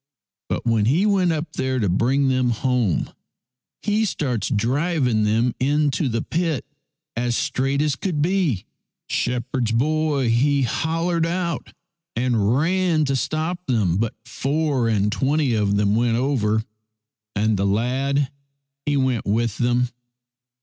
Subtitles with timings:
[0.49, 3.11] But when he went up there to bring them home,
[3.83, 6.65] he starts driving them into the pit
[7.15, 8.65] as straight as could be.
[9.07, 11.73] Shepherd's boy he hollered out
[12.15, 16.63] and ran to stop them, but four and twenty of them went over,
[17.35, 18.31] and the lad
[18.87, 19.89] he went with them.